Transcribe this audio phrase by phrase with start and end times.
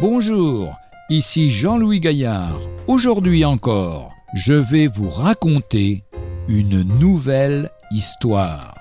[0.00, 0.78] Bonjour,
[1.10, 2.58] ici Jean-Louis Gaillard.
[2.86, 6.04] Aujourd'hui encore, je vais vous raconter
[6.48, 8.74] une nouvelle histoire.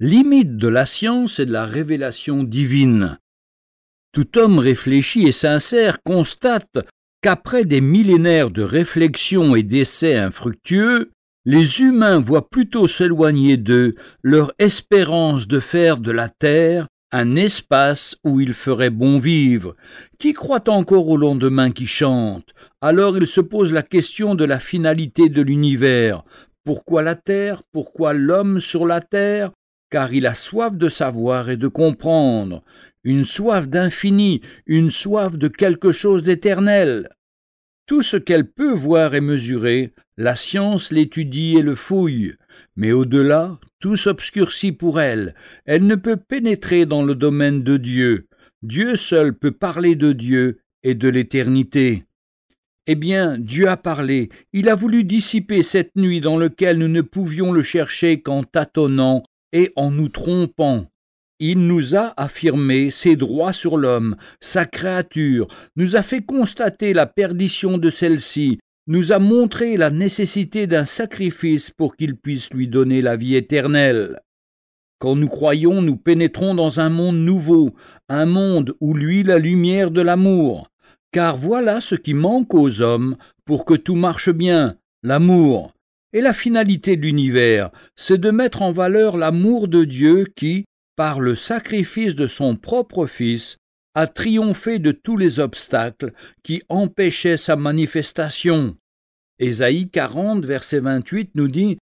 [0.00, 3.18] Limite de la science et de la révélation divine.
[4.12, 6.78] Tout homme réfléchi et sincère constate
[7.22, 11.13] qu'après des millénaires de réflexion et d'essais infructueux,
[11.44, 18.16] les humains voient plutôt s'éloigner d'eux leur espérance de faire de la terre un espace
[18.24, 19.76] où il ferait bon vivre.
[20.18, 22.48] Qui croit encore au lendemain qui chante?
[22.80, 26.24] Alors il se pose la question de la finalité de l'univers.
[26.64, 27.62] Pourquoi la terre?
[27.72, 29.52] Pourquoi l'homme sur la terre?
[29.90, 32.64] Car il a soif de savoir et de comprendre,
[33.04, 37.10] une soif d'infini, une soif de quelque chose d'éternel.
[37.86, 42.34] Tout ce qu'elle peut voir et mesurer, la science l'étudie et le fouille,
[42.76, 45.34] mais au-delà, tout s'obscurcit pour elle.
[45.66, 48.26] Elle ne peut pénétrer dans le domaine de Dieu.
[48.62, 52.04] Dieu seul peut parler de Dieu et de l'éternité.
[52.86, 57.02] Eh bien, Dieu a parlé, il a voulu dissiper cette nuit dans laquelle nous ne
[57.02, 60.90] pouvions le chercher qu'en tâtonnant et en nous trompant.
[61.46, 67.04] Il nous a affirmé ses droits sur l'homme, sa créature, nous a fait constater la
[67.04, 73.02] perdition de celle-ci, nous a montré la nécessité d'un sacrifice pour qu'il puisse lui donner
[73.02, 74.20] la vie éternelle.
[74.98, 77.74] Quand nous croyons, nous pénétrons dans un monde nouveau,
[78.08, 80.70] un monde où lui la lumière de l'amour.
[81.12, 85.74] Car voilà ce qui manque aux hommes pour que tout marche bien, l'amour.
[86.14, 90.64] Et la finalité de l'univers, c'est de mettre en valeur l'amour de Dieu qui,
[90.96, 93.58] par le sacrifice de son propre Fils,
[93.94, 98.76] a triomphé de tous les obstacles qui empêchaient sa manifestation.
[99.38, 101.78] Ésaïe 40, verset 28 nous dit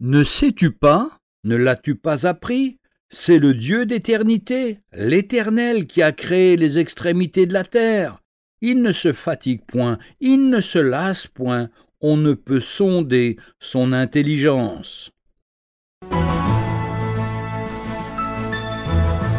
[0.00, 2.78] Ne sais-tu pas Ne l'as-tu pas appris
[3.08, 8.20] C'est le Dieu d'éternité, l'Éternel qui a créé les extrémités de la terre.
[8.60, 11.68] Il ne se fatigue point, il ne se lasse point,
[12.00, 15.12] on ne peut sonder son intelligence.